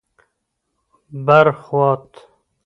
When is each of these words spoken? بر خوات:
بر 1.25 1.47
خوات: 1.61 2.05